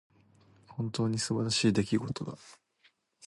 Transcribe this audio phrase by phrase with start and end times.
[0.67, 2.35] 本当に素晴らしい出来事だ。